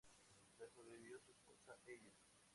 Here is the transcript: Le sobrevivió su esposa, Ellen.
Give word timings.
Le 0.57 0.67
sobrevivió 0.67 1.19
su 1.19 1.29
esposa, 1.31 1.77
Ellen. 1.85 2.11